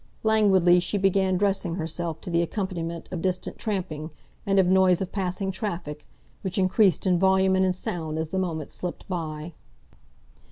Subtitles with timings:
[0.23, 4.09] Languidly she began dressing herself to the accompaniment of distant tramping
[4.47, 6.07] and of noise of passing traffic,
[6.41, 9.53] which increased in volume and in sound as the moments slipped by.